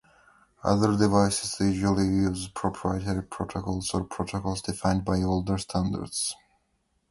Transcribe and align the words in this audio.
Other 0.63 0.97
devices 0.97 1.59
usually 1.59 2.07
use 2.07 2.47
proprietary 2.47 3.21
protocols 3.21 3.93
or 3.93 4.03
protocols 4.03 4.63
defined 4.63 5.05
by 5.05 5.21
older 5.21 5.59
standards. 5.59 6.35